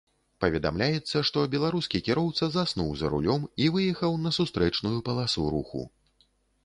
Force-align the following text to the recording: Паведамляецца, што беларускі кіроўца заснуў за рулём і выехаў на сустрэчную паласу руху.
Паведамляецца, 0.43 1.17
што 1.29 1.43
беларускі 1.55 2.01
кіроўца 2.07 2.49
заснуў 2.55 2.89
за 3.01 3.11
рулём 3.17 3.45
і 3.67 3.71
выехаў 3.79 4.19
на 4.25 4.33
сустрэчную 4.39 4.95
паласу 5.11 5.49
руху. 5.59 5.89